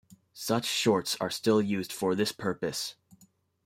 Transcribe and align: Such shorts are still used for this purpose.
Such 0.33 0.65
shorts 0.65 1.15
are 1.21 1.29
still 1.29 1.61
used 1.61 1.93
for 1.93 2.15
this 2.15 2.31
purpose. 2.31 2.95